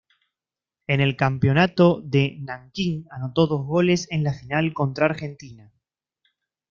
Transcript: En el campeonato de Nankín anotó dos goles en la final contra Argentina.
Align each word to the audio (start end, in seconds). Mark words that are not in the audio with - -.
En 0.87 0.99
el 0.99 1.15
campeonato 1.15 2.01
de 2.03 2.37
Nankín 2.41 3.05
anotó 3.11 3.45
dos 3.45 3.67
goles 3.67 4.07
en 4.09 4.23
la 4.23 4.33
final 4.33 4.73
contra 4.73 5.05
Argentina. 5.05 5.71